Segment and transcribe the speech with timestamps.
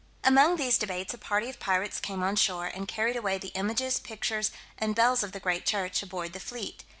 [0.23, 3.99] Among these debates a party of pirates came on shore, and carried away the images,
[3.99, 6.83] pictures, and bells of the great church, aboard the fleet.